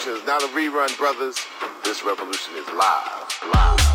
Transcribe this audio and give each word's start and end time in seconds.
revolution 0.00 0.22
is 0.22 0.26
not 0.26 0.42
a 0.42 0.46
rerun, 0.54 0.96
brothers. 0.96 1.36
This 1.84 2.02
revolution 2.04 2.54
is 2.56 2.66
live. 2.68 3.40
Live. 3.52 3.89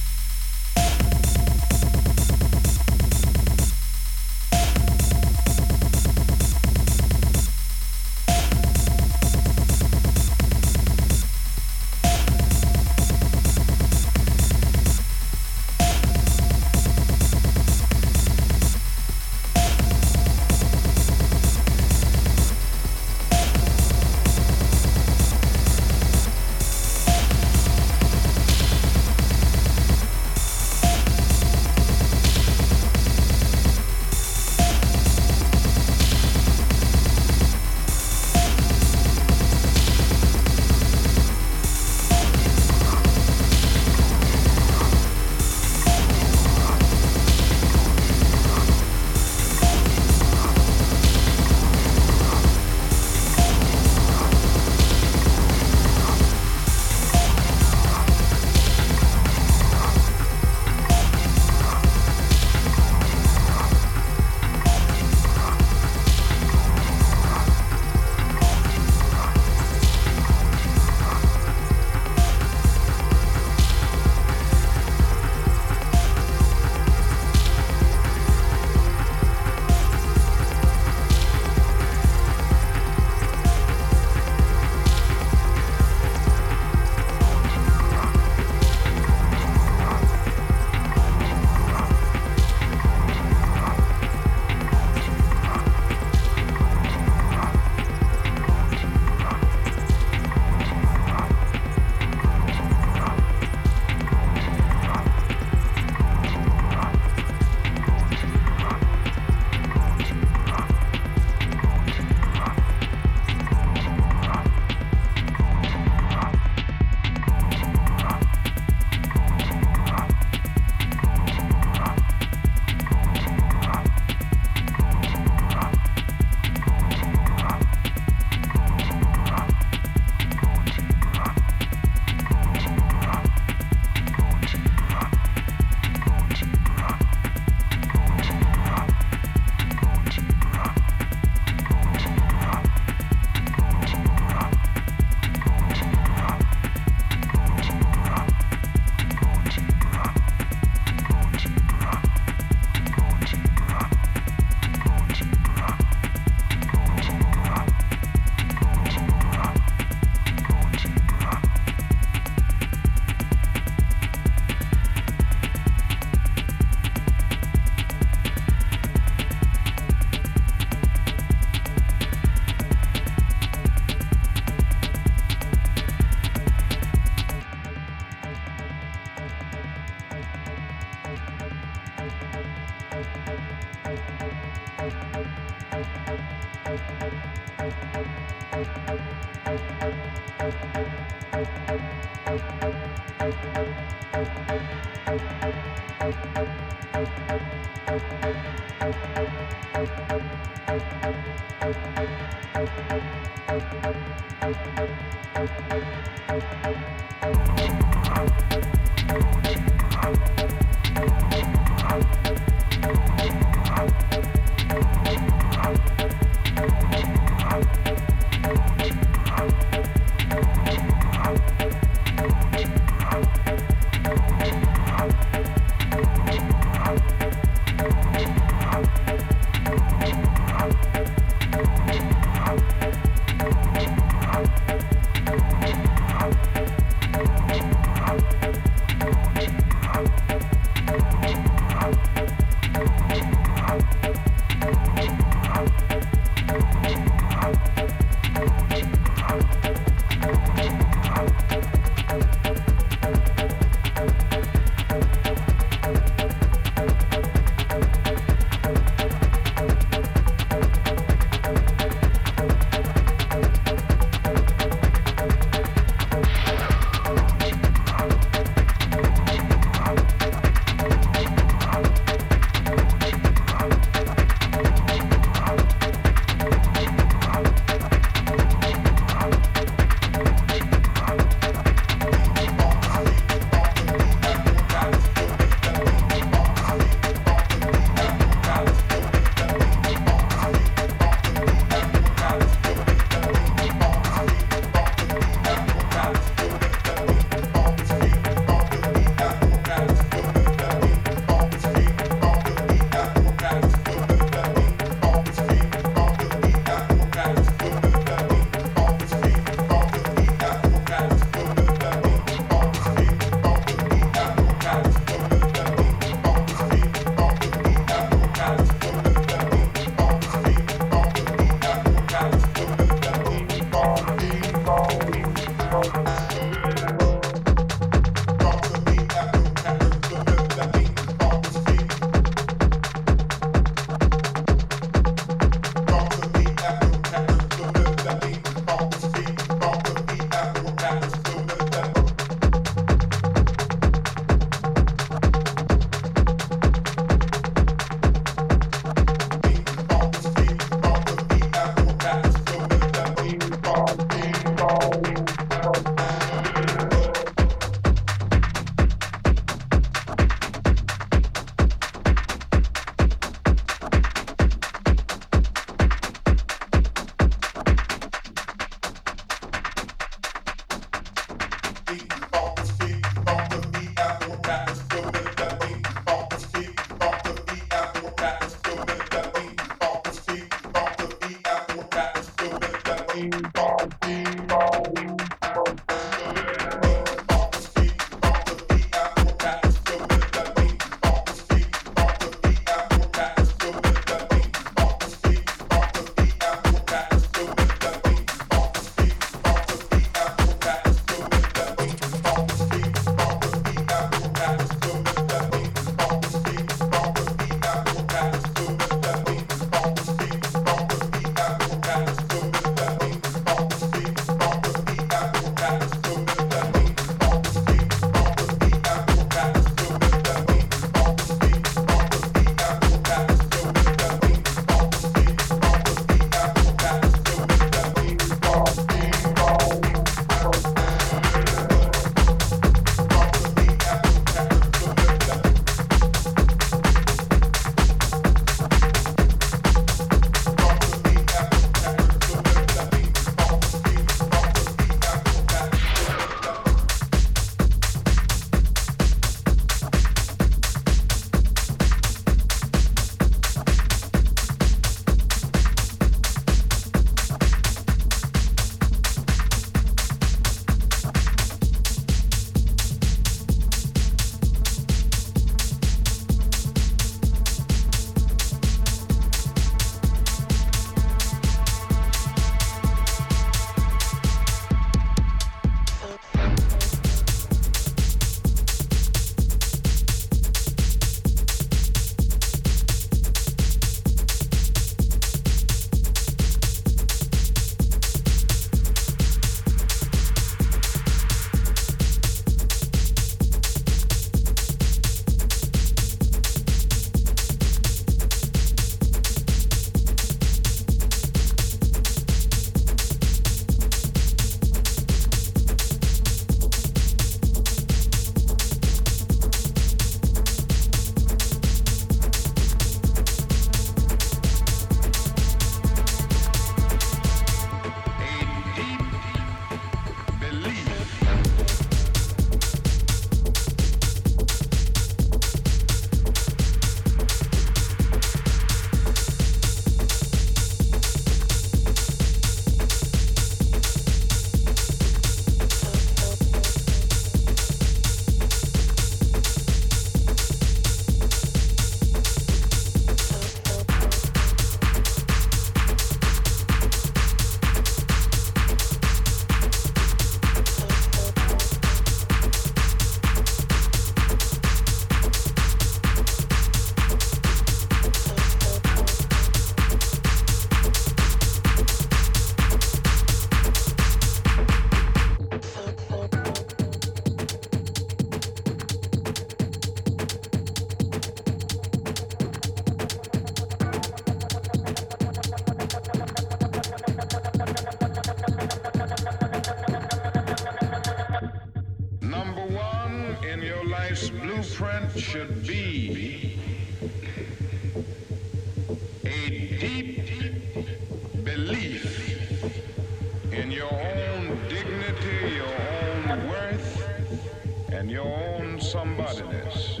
And 598.00 598.10
your 598.10 598.24
own 598.24 598.78
somebodyness. 598.78 600.00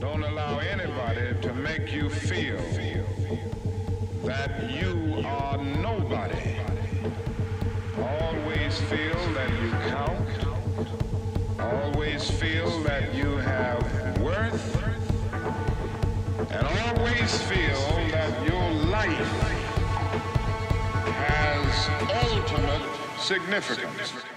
Don't 0.00 0.22
allow 0.22 0.58
anybody 0.58 1.34
to 1.40 1.54
make 1.54 1.90
you 1.90 2.10
feel 2.10 2.60
that 4.22 4.70
you 4.70 5.22
are 5.24 5.56
nobody. 5.56 6.58
Always 7.96 8.78
feel 8.82 9.32
that 9.32 9.50
you 9.62 9.70
count. 9.88 10.28
Always 11.58 12.30
feel 12.30 12.82
that 12.82 13.14
you 13.14 13.38
have 13.38 14.20
worth. 14.20 14.76
And 16.50 16.66
always 16.66 17.42
feel 17.44 17.82
that 18.10 18.46
your 18.46 18.70
life 18.90 19.32
has 21.16 21.88
ultimate 22.30 22.82
significance. 23.18 24.31